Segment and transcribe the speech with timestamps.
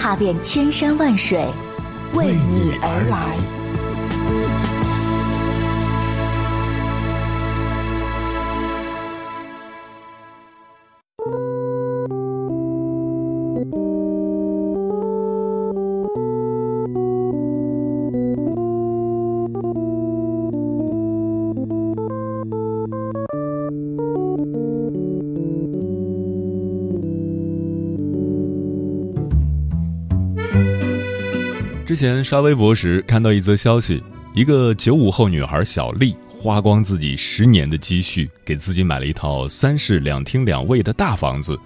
[0.00, 1.44] 踏遍千山万水，
[2.14, 3.59] 为你而来。
[31.90, 34.00] 之前刷微博时看到一则消息，
[34.32, 41.58] 一个九五后女孩小丽花光自己十年的积蓄，给自己买了一套三室两厅两卫的大房子，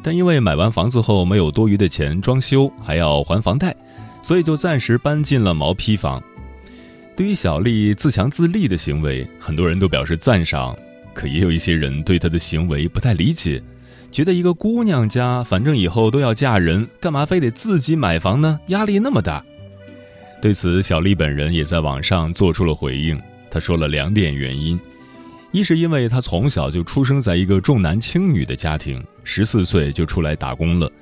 [0.00, 3.74] 但因为买完房子后没有多余的钱装修，还要还房贷，
[4.22, 6.22] 所以就暂时搬进了毛坯房。
[7.16, 10.72] 对于小丽自强自立的行为，很多人都表示赞赏，
[11.12, 13.60] 可也有一些人对她的行为不太理解，
[14.12, 18.60] 觉得一个姑娘家反正以后都要嫁人，干嘛非得自己买房呢？
[18.68, 19.44] 压力那么大。
[20.44, 23.18] 对此，小丽本人也在网上做出了回应。
[23.50, 24.78] 她说了两点原因：
[25.52, 30.92] 一是因为她从小就出生在一个重男轻女的家庭，十四岁就出来打工了，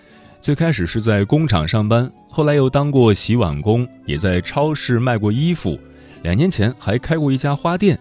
[0.40, 5.76] 最开始是在工厂上班，后来又当过洗碗工，也在超市卖过衣服，
[6.22, 7.98] 两年前还开过一家花店。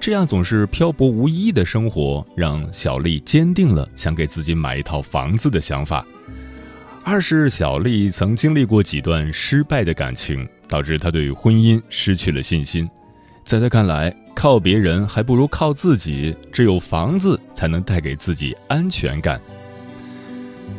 [0.00, 6.04] 这样总是漂泊无依的生活，让小丽坚定了想给自己买一套房子的想法。
[7.04, 12.88] 二是小丽曾经历过几段失败的感情，导致她对婚姻失去了信心。
[13.44, 19.40] 在她看来，靠别人还不如靠自己，只有房子才能带给自己安全感。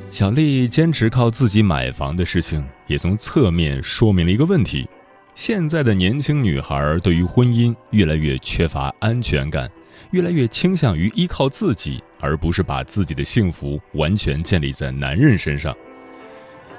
[0.09, 4.87] 小丽坚持靠自己买房的事情，也从侧面说明了一个问题：
[5.35, 9.69] 现在的年轻女孩对于婚姻越来越缺乏安全感，
[10.11, 15.75] 越来越倾向于依靠自己，而不是把自己的幸福完全建立在男人身上。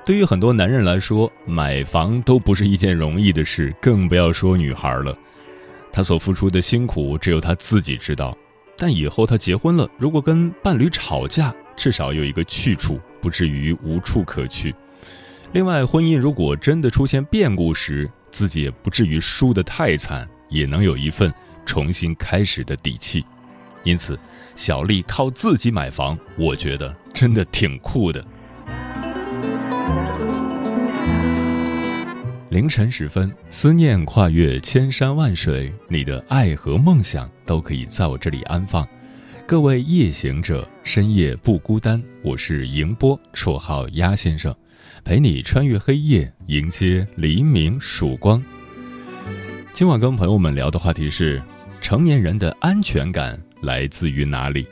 [0.06, 5.12] 对于很多男人来说，买房都不是一件容易的事，更不要说女孩了。
[5.92, 8.38] 他所付出的辛苦，只有他自己知道。
[8.78, 14.72] 但以后他结婚了，如果跟伴侣吵架，至少有一个去处，不至于无处可去。
[15.50, 21.34] 另外，婚姻如果真的出现变故时，自己也不至于输得太惨，也能有一份
[21.64, 23.24] 重新开始的底气。
[23.82, 24.16] 因此，
[24.54, 28.24] 小丽靠自己买房，我觉得真的挺酷的。
[32.48, 38.86] 凌晨时分，思念跨越千山万水，你的爱和梦想都可以在我这里安放。
[39.46, 42.02] 各位夜行者，深夜不孤单。
[42.22, 44.54] 我是迎波，绰号鸭先生，
[45.04, 48.42] 陪你穿越黑夜，迎接黎明曙光。
[49.74, 51.42] 今晚跟朋友们聊的话题是：
[51.82, 54.66] 成年人的安全感来自于哪里？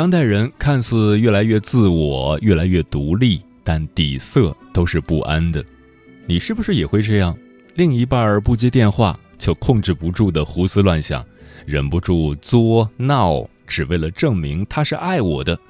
[0.00, 3.42] 当代人看似越来越自我，越来越独立。
[3.62, 5.62] 但底色都是不安的，
[6.24, 7.36] 你是不是也会这样？
[7.74, 11.22] 另一半不接电话就控制不住的胡思乱想，
[11.66, 15.60] 忍不住作闹，只为了证明他是爱我的。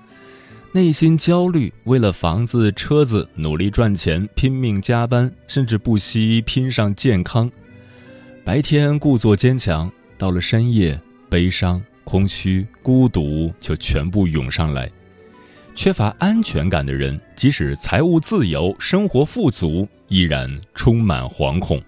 [0.71, 7.51] 内心焦虑，为了房子、车子努力赚钱，拼命加班，甚至不惜拼上健康。
[8.45, 14.91] 白天故作坚强，到了深夜，悲伤、空虚、孤独就全部涌上来。
[15.77, 21.81] 缺乏安全感的人，即使财务自由、生活富足，依然充满惶恐。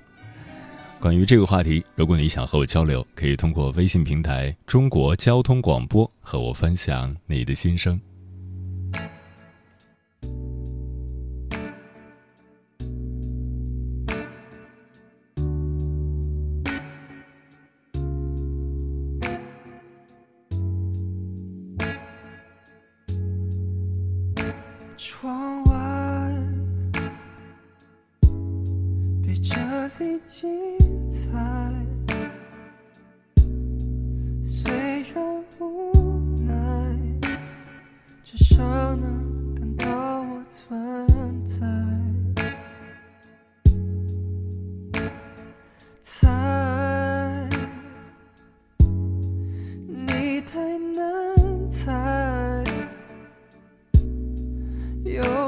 [1.00, 8.00] 关于这个话题，如果你想和我交流，可以通过微信平台“中国交通广播”和我分享你的心声。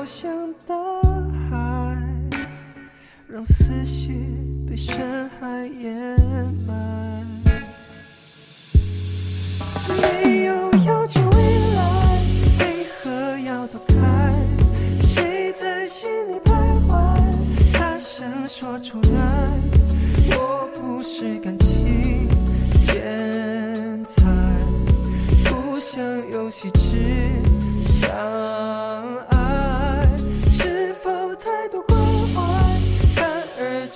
[0.04, 0.30] 飘向
[0.66, 0.74] 大
[1.48, 1.96] 海，
[3.26, 4.12] 让思绪
[4.68, 5.23] 被深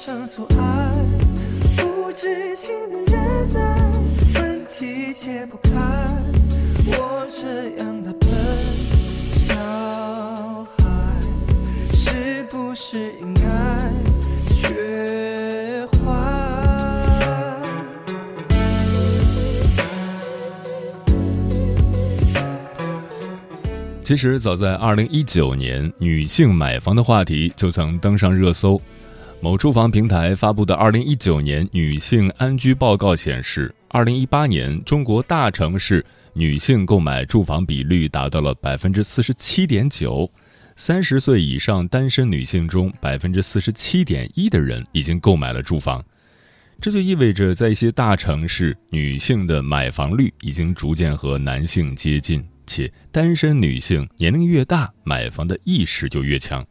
[0.01, 0.95] 成阻碍？
[1.77, 3.93] 不知情的忍耐，
[4.37, 5.71] 问题解不开。
[6.87, 8.31] 我这样的笨
[9.29, 9.57] 小
[10.79, 10.87] 孩，
[11.93, 13.43] 是不是应该
[14.49, 15.97] 学坏？
[24.05, 28.81] 其实，早在二零一九年，女性买房的话题就曾登上热搜。
[29.41, 40.29] 某住房平台发布的二零一九年女性安居报告显示，二零一八年中国大城市女性购买住房比率达到了百分之四十七点九，
[40.75, 46.05] 三十岁以上单身女性中，百分之四十七点一的人已经购买了住房。
[46.81, 52.45] 这就意味着，在一些大城市，女性的买房率已经逐渐和男性接近。
[52.67, 56.67] 且单身女性年龄越大，买房的意识就越强。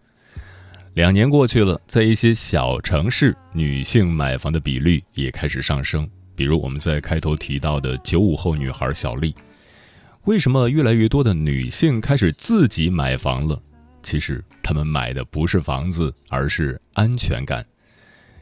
[0.98, 6.10] 两年过去了，在一些小城市，女性买房的比率也开始上升。
[6.36, 9.36] 比如我们在开头提到的九五后女孩小丽，
[10.24, 13.62] 为什么越来越多的女性开始自己买房了？
[14.02, 17.64] 其实她们买的不是房子，而是安全感。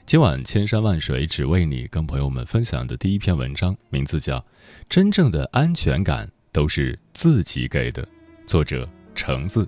[0.05, 4.39] 今晚千山万水只为你，跟朋友们分享的第一篇文章，名字叫
[4.87, 6.25] 《真正的安全感》。
[6.53, 8.07] 都是自己给的。
[8.47, 9.67] 作者：橙子。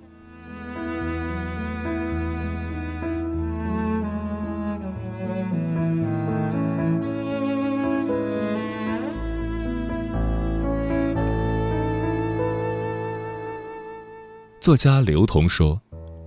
[14.68, 15.80] 作家刘同说：“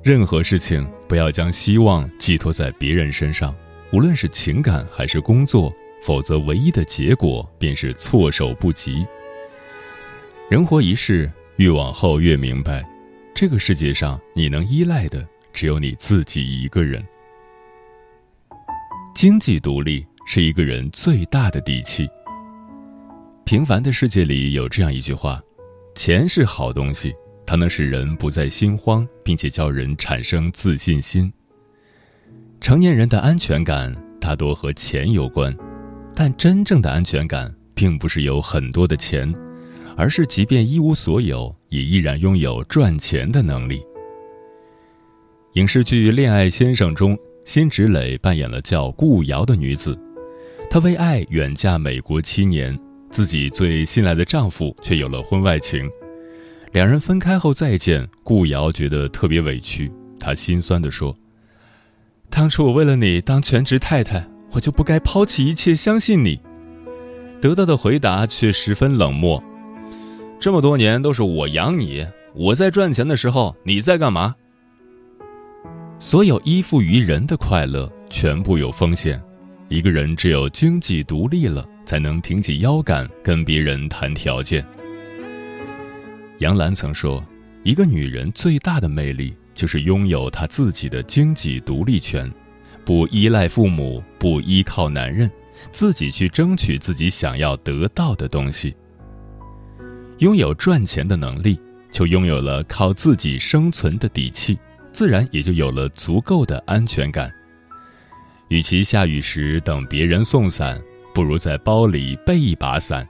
[0.03, 3.55] 任何事情不要将希望寄托在别人身上，
[3.93, 5.71] 无论是情感还是工作，
[6.01, 9.05] 否则唯一的结果便是措手不及。”
[10.49, 12.83] 人活一世，越往后越明白，
[13.35, 15.23] 这个世界上你能依赖的
[15.53, 17.05] 只有你自己一个人。
[19.13, 22.09] 经济独立是一个人最大的底气。
[23.45, 25.39] 平凡的世界里有这样一句话：
[25.93, 27.13] 钱是好东西，
[27.45, 31.31] 它能使人不再心慌，并且叫人产生自信心。
[32.59, 35.55] 成年人的安全感大多和钱有关，
[36.15, 39.33] 但真正的安全感并不是有很多的钱。
[39.97, 43.81] 而是，即便一无所有，也依然拥有赚钱的能力。
[45.53, 49.99] 影视剧《恋爱先生》中，辛芷蕾扮演了叫顾瑶的女子，
[50.69, 52.79] 她为爱远嫁美国七年，
[53.09, 55.87] 自己最信赖的丈夫却有了婚外情。
[56.71, 61.13] 两人分开后再见，顾瑶觉得特别委屈，她心酸地说
[62.31, 66.39] ：“当初我为了你当全职太太，我就不该抛弃一切相信你。”
[67.41, 69.43] 得到的回答却十分冷漠。
[70.39, 74.33] 这么多年都是我养你，我在赚钱的时候你在干嘛？
[75.99, 79.21] 所有依附于人的快乐全部有风险。
[79.67, 84.65] 一个人只有经济独立了，才能挺起腰杆跟别人谈条件。
[86.41, 87.23] 杨澜曾说
[87.63, 92.31] ：“一个女人最大的魅力就是拥有她自己的经济独立权，
[92.83, 95.29] 不依赖父母，不依靠男人，
[95.69, 98.75] 自己去争取自己想要得到的东西。”
[100.17, 101.59] 拥有赚钱的能力，
[101.91, 104.57] 就拥有了靠自己生存的底气，
[104.91, 107.31] 自然也就有了足够的安全感。
[108.47, 110.81] 与其下雨时等别人送伞，
[111.13, 113.05] 不如在包里备一把伞；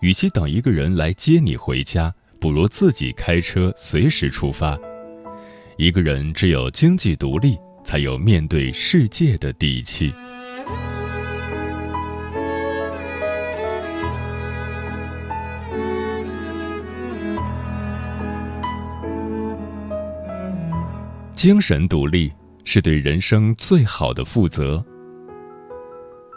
[0.00, 4.78] 与其等一个人来接你回家，不如自己开车随时出发。
[5.76, 10.12] 一个人只有经济独立，才有面对世界的底气。
[21.34, 22.32] 精神独立
[22.64, 24.82] 是对人生最好的负责。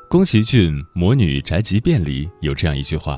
[0.10, 3.18] 宫崎骏《魔女宅急便》里有这样一句话：“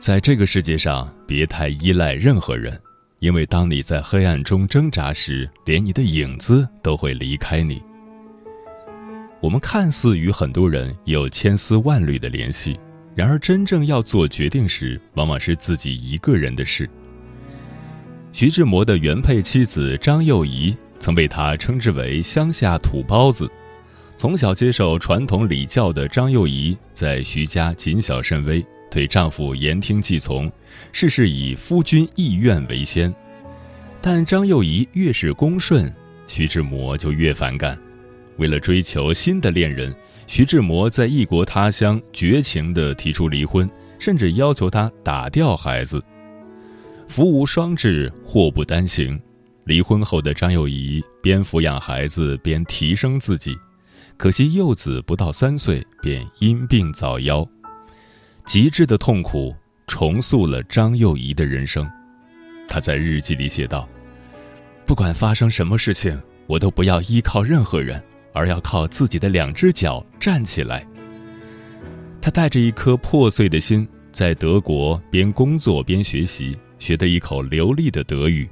[0.00, 2.80] 在这个世界上，别太依赖任何人，
[3.18, 7.82] 因为当你在黑暗中挣扎时，连你的影子都会离开你。”
[9.42, 12.80] 我们看似与很多人有千丝万缕的联系，
[13.14, 16.88] 然而真正要做决定时，往往是自己一个人的事。
[18.32, 23.50] 徐志摩的原配妻子张幼仪曾被他称之为“乡下土包子”。
[24.16, 30.50] 从小接受传统礼教的张幼仪，在徐家谨小慎微，对丈夫言听计从，
[30.92, 33.14] 事事以夫君意愿为先。
[34.00, 35.92] 但张幼仪越是恭顺，
[36.26, 37.78] 徐志摩就越反感。
[38.36, 39.94] 为了追求新的恋人，
[40.26, 46.02] 徐志摩在异国他乡绝情地提出离婚，甚至要求他打掉孩子。
[47.06, 49.20] 福无双至，祸不单行。
[49.64, 53.54] 离婚后的张幼仪边抚养孩子边提升自己，
[54.16, 57.46] 可惜幼子不到三岁便因病早夭。
[58.44, 59.54] 极致的痛苦
[59.86, 61.88] 重塑了张幼仪的人生。
[62.68, 63.88] 她在日记里写道
[64.86, 70.86] ：“不管发生什么事情，我都不要依靠任何人，而要靠自己的两只脚站起来。”
[72.20, 76.58] 她带着一颗破碎的心，在德国边工作边学习。
[76.80, 78.48] 学得一口流利的德语，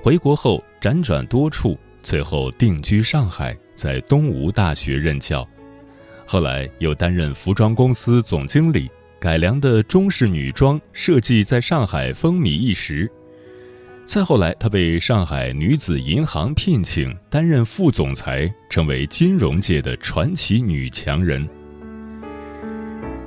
[0.00, 5.44] 回国后辗转多处，最后定居上海，在东吴大学任教。
[6.24, 8.88] 后来又担任服装公司总经理，
[9.20, 13.08] 改良的中式女装设计在上海风靡一时。
[14.04, 21.48] 再后来，她被上海女子银行聘请担任副总裁，成为金融界的传奇女强人。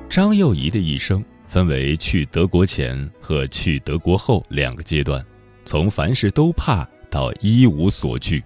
[0.10, 1.24] 张幼仪的一生。
[1.46, 5.24] 分为去德国前和去德国后两个阶段，
[5.64, 8.44] 从凡事都怕到一无所惧，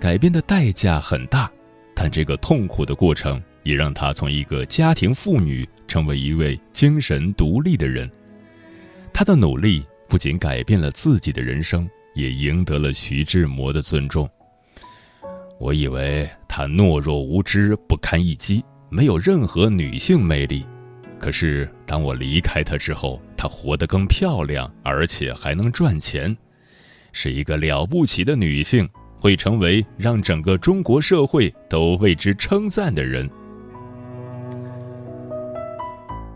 [0.00, 1.52] 改变的代价很大，
[1.94, 8.08] 但这个痛苦的过程也让她从一个家庭妇女成为一位精神独立的人。
[9.12, 14.30] 她的努力不仅改变了自己的人生，也赢得了徐志摩的尊重。
[15.58, 20.64] 我以为她懦弱无知、不堪一击，没有任何女性魅力。
[21.18, 26.36] 可是，当我离开他之后，她活得更漂亮，而且还能赚钱，
[27.12, 33.28] 是一个了不起的女性，会成为让整个中国社会都为之称赞的人。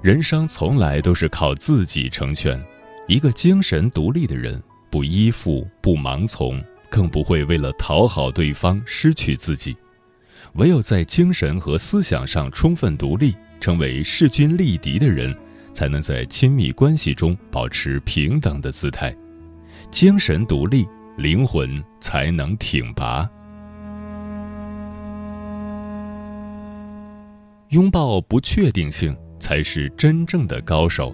[0.03, 2.61] 人生从来都是靠自己成全，
[3.07, 9.77] 一个精神独立的人，不依附，不盲从，更不会为了讨好对方失去自己。
[10.55, 13.35] 唯有在精神和思想上充分独立。
[13.61, 15.33] 成为势均力敌的人，
[15.73, 19.15] 才能在亲密关系中保持平等的姿态，
[19.89, 20.85] 精神独立，
[21.17, 23.31] 灵魂才能挺拔。
[27.69, 31.13] 拥抱不确定性，才是真正的高手。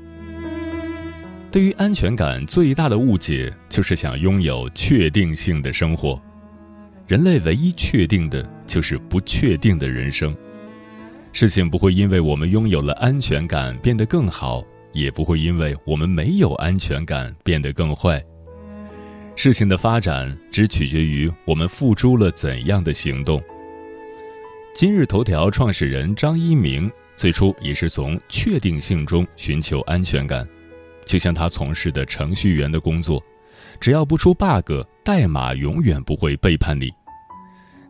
[1.50, 6.20] 对于安全感最大的误解，就是想拥有确定性的生活。
[7.06, 10.36] 人类唯一确定的，就是不确定的人生。
[11.32, 18.22] 事情不会因为我们拥有了安全感变得更好，也不会因为我们没有安全感变得更坏。
[19.34, 23.42] 事情的发展只取决于我们付诸了怎样的行动。
[24.74, 30.48] 今日头条创始人张一鸣最初也是从确定性中寻求安全感，
[31.04, 33.20] 就像他从事的程序员的工作，
[33.80, 34.70] 只要不出 bug，
[35.04, 36.88] 代码永远不会背叛你。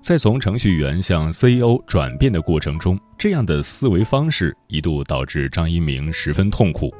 [0.00, 6.90] 在从程序员向 CEO 转变的过程中，这样的思维方式一度导致张一鸣十分痛苦，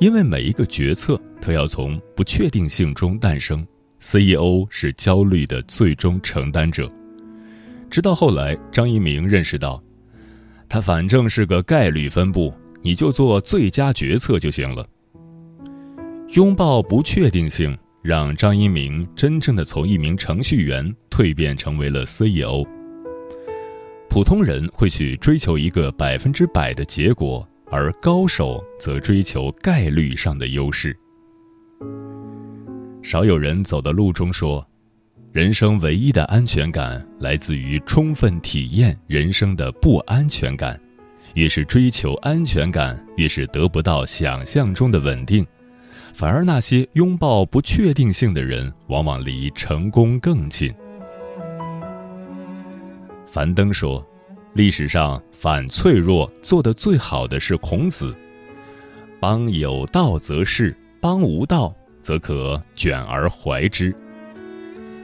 [0.00, 3.66] 因为每一个决策都要从不确定性中诞生
[4.00, 6.90] ，CEO 是焦虑的最终承担者。
[7.90, 9.82] 直到后来，张一鸣认识到，
[10.68, 14.86] 他反正是个概率分布，你就做最佳决策就行了。
[16.34, 17.76] 拥抱不确定性。
[18.00, 22.64] 让张一鸣真正的从一名程序员蜕变成为了 CEO。
[24.08, 30.96] 普通人会去追求一个百分之百的结果，而高手则追求概率上的优势。
[33.02, 34.66] 少有人走的路中说，
[35.30, 40.78] 人生唯一的安全感来自于充分体验人生的不安全感。
[41.34, 45.46] 越是追求安全感，越是得不到想象中的稳定。
[46.14, 50.74] 反而，那些拥抱不确定性的人，往往离成功更近。
[53.26, 54.04] 樊登说
[54.54, 58.16] ：“历史上反脆弱做得最好的是孔子。
[59.20, 63.94] 邦有道则仕，邦无道则可卷而怀之。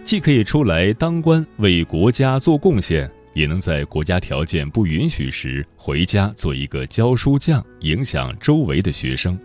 [0.05, 9.39] 既可以出来当官为国家做贡献，也能在国家条件不允许时回家做一个教书匠，影响周围的学生。”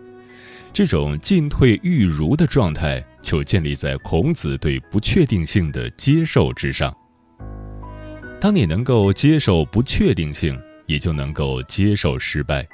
[0.73, 6.95] 这种进退欲如的状态，就建立在孔子对不确定性的接受之上。
[8.39, 12.67] 当你能够接受不确定性，也就能够接受失败。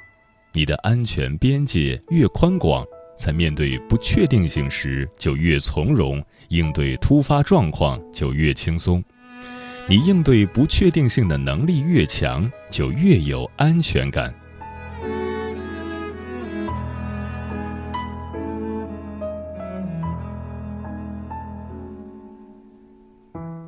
[0.54, 2.84] 你的安全边界越宽广，
[3.16, 9.04] 在面对不确定性时就越从容，应对突发状况就越轻松。
[9.88, 14.34] 你应对不确定性的能力越强，就越有安全感。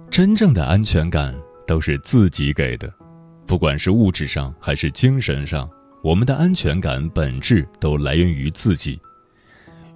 [0.10, 1.36] 真正的安全感
[1.68, 2.92] 都是自己给的，
[3.46, 5.70] 不管是物质上还是精神上，
[6.04, 9.00] 我们的安全感本质都来源于自己。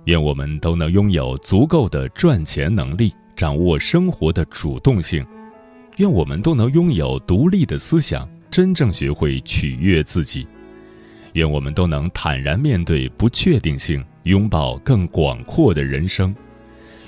[0.06, 5.24] 愿我们都能拥有足够的赚钱能力，掌握生活的主动性；
[5.98, 10.48] 愿我们都能拥有独立的思想，真正学会取悦自己；
[11.34, 16.34] 愿我们都能坦然面对不确定性，拥抱更广阔的人生；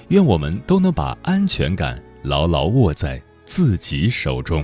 [0.10, 4.64] 愿我们都能把安全感牢牢握在自己手中。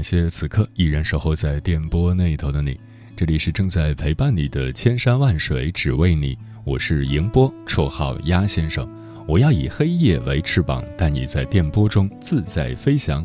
[0.00, 2.80] 感谢此刻依然守候在电波那头的你，
[3.14, 8.88] 这里是正在陪伴你的千山万水只为你，我是迎波，绰号鸭先生。
[9.28, 13.22] 我要以黑夜为翅膀，带你在电波中自在飞翔。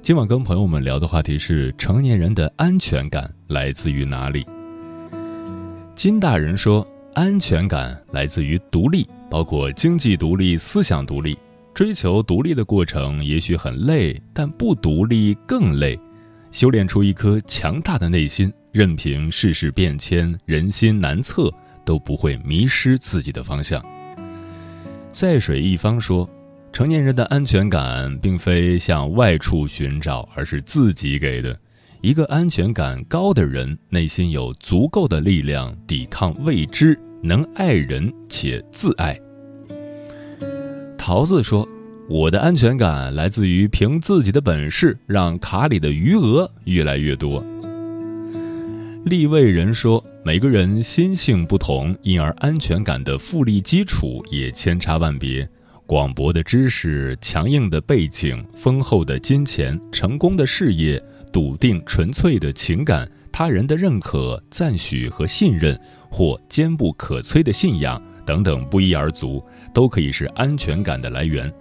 [0.00, 4.46] 今晚跟朋友们聊的话题是：成年人的安全感来自于哪里？
[5.96, 11.36] 金大人说，安全感来自于独立，包括经济独立、思想独立。
[11.76, 16.00] 追求独立的过程也许很累，但不独立更累。
[16.50, 21.52] 修炼出一颗强大的内心，任凭世事变迁、人心难测，
[21.84, 23.84] 都不会迷失自己的方向。
[25.12, 26.26] 在水一方说，
[26.72, 31.54] 成年人的安全感并非向外处寻找，而是自己给的。
[32.00, 39.14] 一个安全感高的人，内心有足够的力量抵抗未知，能爱人且自爱。
[40.98, 41.66] 桃子说
[42.08, 47.44] ：“我的安全感来自于凭自己的本事让卡里的余额越来越多。”
[49.04, 55.48] 立位人说：“每个人心性不同，因而安全感的复利基础也千差万别。
[55.84, 61.00] 广博的知识、强硬的背景、丰厚的金钱、成功的事业、
[61.32, 65.78] 笃定纯粹的情感、他人的认可、赞许和信任，
[66.10, 69.40] 或坚不可摧的信仰等等，不一而足。”
[69.72, 71.52] 都可以是安全感的来源。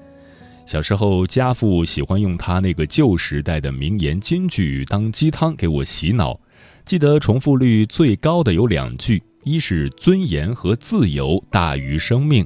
[0.65, 6.39] 小时候，家父喜欢用他那个旧时代的名言金句当鸡汤给我洗脑。
[6.83, 12.45] 记得重复率最高的有两句：一是尊严和自由大于生命，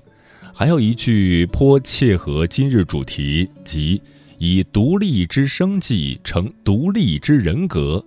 [0.53, 4.01] 还有一句颇切合今日主题，即
[4.37, 8.03] 以独立之生计成独立之人格。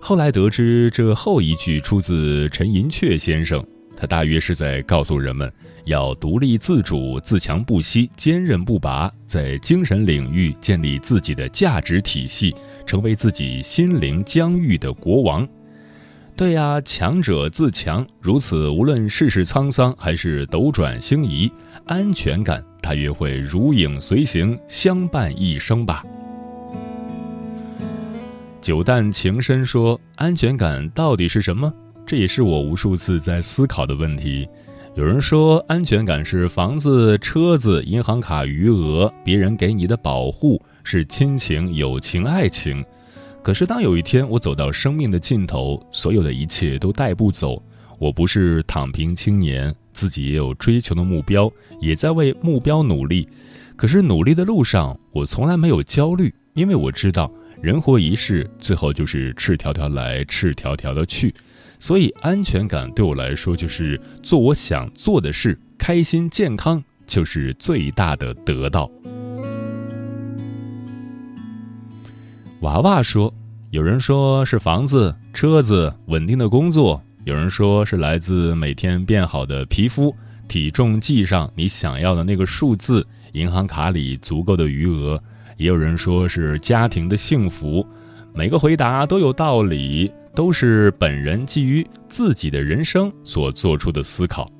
[0.00, 3.64] 后来得知，这后一句出自陈寅恪先生，
[3.96, 5.52] 他大约是在告诉人们。
[5.84, 12.54] 要独立自主、自强不息、坚韧不拔，在精神领域建立自己的价值体系，
[12.86, 15.46] 成为自己心灵疆域的国王。
[16.34, 21.52] 对呀，强者自强，如此，无论世事沧桑还是斗转星移，
[21.84, 26.02] 安全感大约会如影随形，相伴一生吧。
[28.62, 31.70] 九淡情深说：“安全感到底是什么？”
[32.06, 34.48] 这也是我无数次在思考的问题。
[34.94, 42.84] 有人说，安全感是房子、车子、银行卡余额，别人给你的保护是亲情、友情、爱情。
[43.42, 47.60] 可是，当有一天我走到生命的尽头，所有的一切都带不走。
[47.98, 53.28] 我不是躺平青年，自己也有追求的目标，也在为目标努力。
[53.76, 61.34] 可是，努力的路上，我从来没有焦虑，因为我知道，人活一世，最后就是赤条条来，赤条条的去。
[61.78, 68.90] 所以，安全感对我来说就是做我想做的事，开心健康就是最大的得到。
[72.60, 73.32] 娃娃说
[73.70, 80.14] ：“有人说是房子、车子、稳定的工作；有人说是来自每天变好的皮肤、
[80.48, 85.18] 体重计上你想要的那个数字、银行卡里足够的余额；
[85.58, 87.86] 也有人说是家庭的幸福。
[88.32, 94.50] 每个回答都有道理。”都是本人基于自己的人生所做出的思考。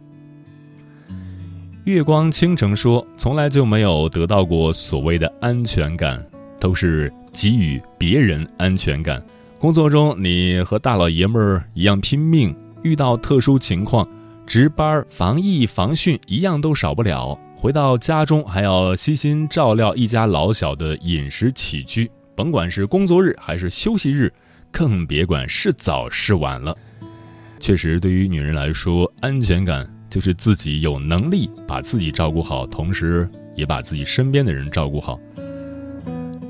[1.84, 6.24] 月光倾城说：“从来就没有得到过所谓的安全感，
[6.58, 9.22] 都是给予别人安全感。
[9.58, 14.08] 工作中，你和大老爷们儿一样拼命，遇到特殊情况，
[14.46, 17.38] 值班、防疫、防汛一样都少不了。
[17.54, 24.32] 回到家中，还要悉心照料一家老小的饮食起居，甭管是工作日还是休息日，
[24.76, 26.76] 更别管是早是晚了。
[27.60, 35.18] 确实，对于女人来说，安全感。”就是自己有能力把自己照顾好，同时也把自己身边的人照顾好。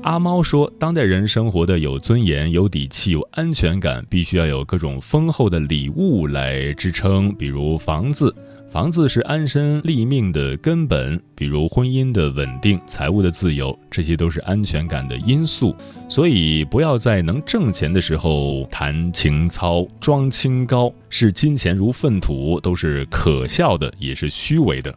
[0.03, 8.31] 阿猫说：“当代人生活的有尊严、有底气、有安全感，必须要有各种丰厚的礼物来支撑，比如房子。”
[8.75, 15.73] 房子是安身立命的根本，比如婚姻的稳定、财务的自由，这些都是安全感的因素。
[16.09, 24.93] 所以，不要在能挣钱的时候谈情操、装清高，视金钱如粪土，都是可笑的，也是虚伪的。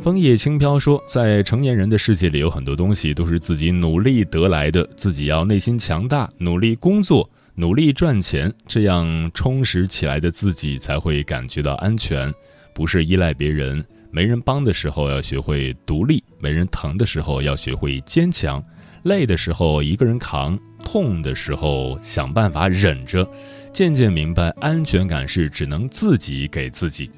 [0.00, 12.32] 枫叶轻飘说，在成年人的世界里，有很多东西都是自己努力得来的，自己要内心强大，努力工作，努力赚钱，这样充实起来的自己才会感觉到安全。
[12.74, 18.62] 不是依赖别人，没人帮的时候要学会独立；没人疼的时候要学会坚强；
[19.04, 23.26] 累的时候一个人扛，痛的时候想办法忍着。
[23.72, 27.10] 渐渐明白，安全感是只能自己给自己。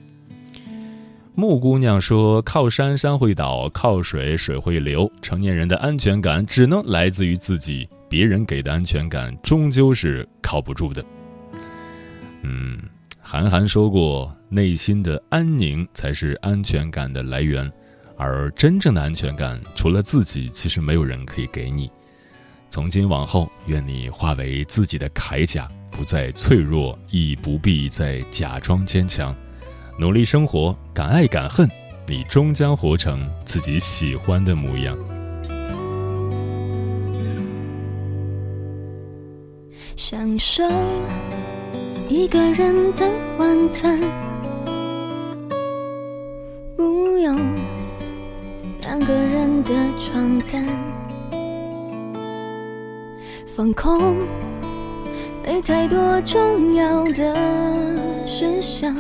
[1.35, 5.11] 木姑娘说：“靠山山会倒，靠水水会流。
[5.21, 11.05] 成年人的安全感只能来自于自己，别人给的安全感终究是靠不住的。”
[12.43, 12.79] 嗯。
[13.27, 17.73] 韩寒说过：“内心的安宁才是安全感的来源，
[18.19, 21.91] 而真正的安全感，除了自己，其实没有人可以给你。
[22.69, 29.35] 从今往后，愿你化为自己的铠甲，不再脆弱，亦不必再假装坚强。
[29.99, 31.67] 努力生活，敢爱敢恨，
[32.07, 34.95] 你终将活成自己喜欢的模样。”
[39.97, 40.63] 享受。
[42.17, 43.05] 一个人的
[43.39, 43.99] 晚餐，
[46.77, 47.37] 不用
[48.83, 50.65] 两个人的床单，
[53.57, 54.17] 放空，
[55.43, 57.35] 没太多重要的
[58.25, 58.95] 事项。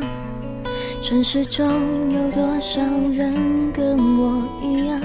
[1.00, 1.64] 城市中
[2.11, 5.00] 有多少人跟我一样，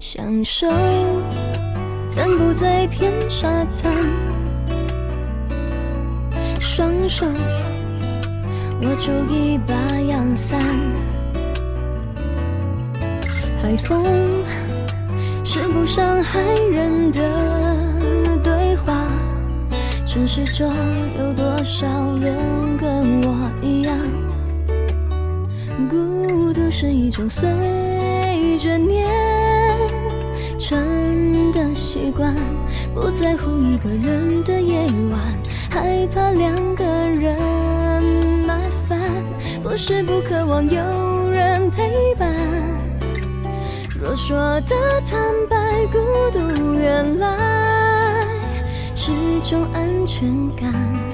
[0.00, 0.66] 享受。
[2.14, 3.92] 散步在片沙滩，
[6.60, 7.26] 双手
[8.82, 10.60] 握住一把阳伞，
[13.60, 14.04] 海风
[15.42, 17.20] 是不伤害人的
[18.44, 19.08] 对话。
[20.06, 20.72] 城市中
[21.18, 21.88] 有多少
[22.20, 23.98] 人跟我一样？
[25.90, 27.50] 孤独是一种随
[28.56, 29.04] 着年
[30.66, 31.52] 成。
[31.52, 32.34] 的习惯，
[32.92, 35.20] 不在乎一个人的夜晚，
[35.70, 37.36] 害怕两个人
[38.44, 38.98] 麻烦，
[39.62, 42.28] 不是不渴望有人陪伴。
[44.00, 44.74] 若说的
[45.06, 45.98] 坦白，孤
[46.32, 48.26] 独原来
[48.96, 51.13] 是种安全感。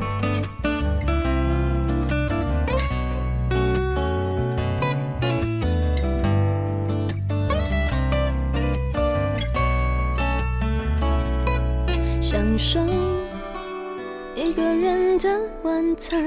[15.97, 16.25] 餐，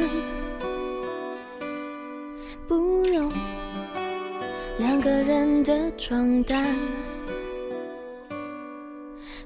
[2.68, 3.32] 不用
[4.78, 6.76] 两个人的床单，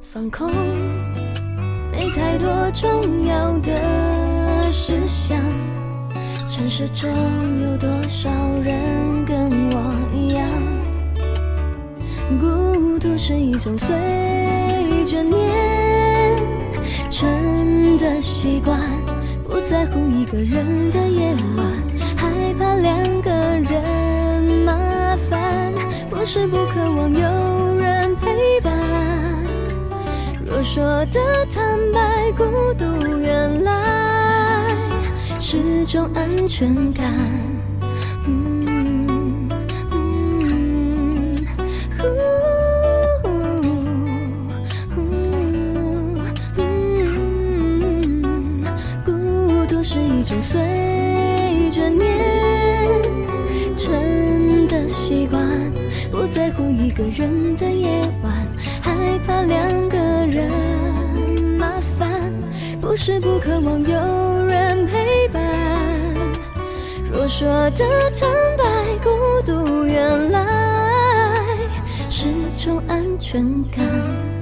[0.02, 0.52] 放空，
[1.92, 5.38] 没太多重要的事项。
[6.50, 7.10] 城市中
[7.64, 8.30] 有多少
[8.64, 10.50] 人跟我一样？
[12.40, 13.96] 孤独是一种随
[15.06, 15.38] 着年。
[17.10, 18.80] 成的习惯，
[19.70, 21.68] 在乎一个人的夜晚，
[22.16, 24.74] 害怕两个人麻
[25.30, 25.74] 烦，
[26.10, 28.74] 不是不渴望有人陪伴。
[30.46, 31.20] 若说的
[31.52, 34.66] 坦白，孤独原来
[35.38, 37.06] 是种安全感。
[50.42, 52.18] 随着年
[53.76, 55.42] 成的习惯，
[56.12, 57.90] 不在乎一个人的夜
[58.24, 58.48] 晚，
[58.82, 58.94] 害
[59.26, 60.50] 怕两个人
[61.58, 62.32] 麻烦，
[62.80, 65.44] 不是不渴望有人陪伴。
[67.12, 67.86] 若说的
[68.18, 68.64] 坦白，
[69.04, 69.10] 孤
[69.46, 70.46] 独原来
[72.10, 73.44] 是种安全
[73.76, 74.37] 感。